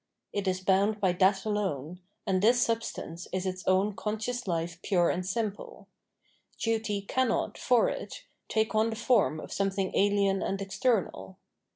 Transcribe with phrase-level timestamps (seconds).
[0.33, 4.81] It is bound by that alone, and this sub stance is its own conscious life
[4.81, 5.87] pure and simple;
[6.57, 11.37] duty cannot, for it, take on the form of something alien and external.